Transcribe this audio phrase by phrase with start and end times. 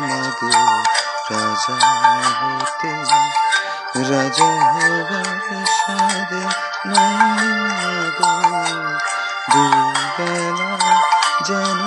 [0.00, 0.48] মাগো
[1.30, 1.76] রাজা
[2.40, 2.92] হতে।
[4.10, 6.42] রাজা হবার সাদে
[6.86, 8.32] নাই মাগো।
[9.52, 10.72] দুবেলা
[11.46, 11.80] যেন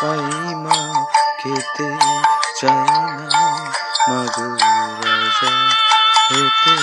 [0.00, 0.78] পাই মা
[1.38, 1.88] খেতে
[2.60, 3.44] চাই না
[4.08, 4.48] মাগো
[5.00, 5.52] রাজা
[6.30, 6.74] হতে।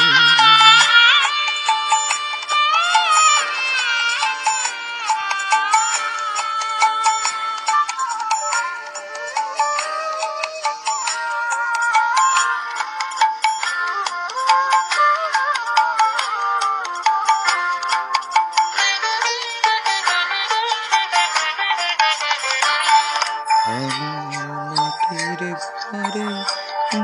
[26.02, 26.30] ঘরে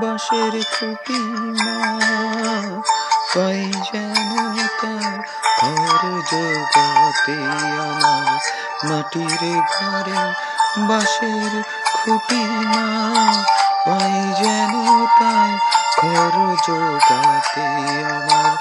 [0.02, 1.20] বাঁশের খুঁটি
[1.66, 1.78] মা।
[3.36, 4.32] পাই যেন
[4.82, 5.14] তার
[5.60, 7.36] ঘর জোগাতে
[7.82, 8.40] আমার
[8.90, 9.42] মাটির
[9.74, 10.22] ঘরে
[10.88, 11.54] বাঁশের
[11.94, 12.42] খুঁটি
[12.74, 12.86] মা।
[13.86, 14.74] পাই যেন
[15.20, 15.52] তাই
[16.00, 16.36] ঘর
[16.68, 17.66] জোগাতে
[18.12, 18.52] আমার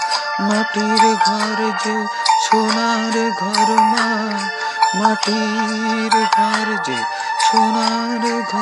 [0.40, 1.96] মাটির ঘর যে
[2.44, 4.06] সোনার ঘর মা।
[4.94, 6.98] মাটির ঘর যে
[7.46, 8.55] সোনার ঘর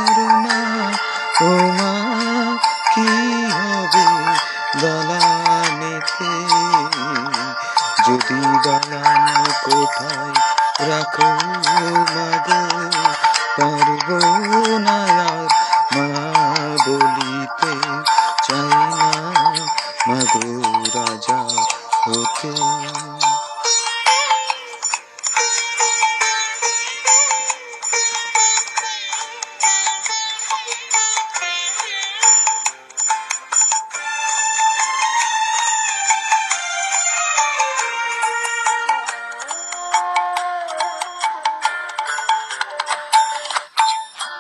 [8.07, 9.27] যদি দালান
[9.65, 10.33] কোথায়
[10.89, 11.29] রাখো
[11.65, 12.61] মাগো
[13.57, 14.09] পারব
[14.87, 14.99] না
[15.95, 16.07] মা
[16.85, 17.73] বলিতে
[18.47, 19.11] চাই না
[20.09, 20.47] মাগো
[20.95, 21.39] রাজা
[22.03, 22.53] হতে।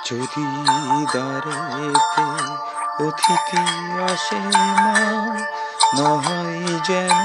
[0.08, 0.46] যদি
[1.14, 2.26] দাঁড়েতে
[3.06, 3.62] অতিথি
[4.04, 4.40] আসে
[4.84, 4.94] মা
[5.96, 7.18] না হয় যেন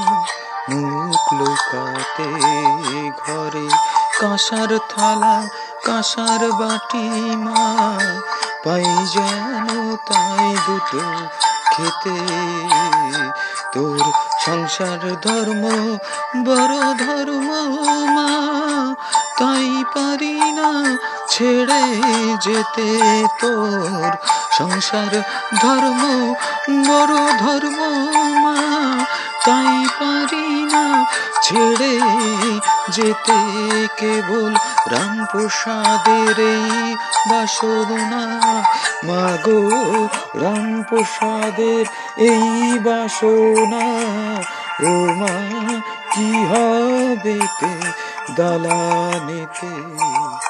[0.69, 2.29] মুখ লোকাতে
[3.19, 3.67] ঘরে
[4.21, 5.35] কাঁসার থালা,
[5.85, 7.05] কাঁসার বাটি
[7.45, 7.63] মা,
[8.63, 9.67] পাই যেন
[10.07, 11.03] তাই দুটো
[11.73, 12.17] খেতে।
[13.73, 13.99] তোর
[14.45, 15.63] সংসার ধর্ম
[16.45, 17.49] বড় ধর্ম
[18.15, 18.29] মা,
[19.39, 20.69] তাই পারি না
[21.29, 21.83] ছেড়ে
[22.45, 22.89] যেতে
[23.41, 24.11] তোর
[24.57, 25.13] সংসার
[25.61, 26.01] ধর্ম,
[26.87, 27.79] বড় ধর্ম
[28.43, 28.57] মা,
[29.45, 30.85] তাই পারি না
[31.43, 31.93] ছেড়ে
[32.91, 33.39] যেতে
[33.97, 34.51] কেবল
[34.91, 36.95] রামপ্রসাদের এই
[37.29, 38.23] বাসনা।
[39.07, 39.61] মাগো
[40.43, 41.85] রামপ্রসাদের
[42.29, 42.47] এই
[42.85, 43.85] বাসনা,
[44.83, 45.35] ও মা,
[46.13, 47.37] কি হবে
[48.37, 50.48] दलाने तेरी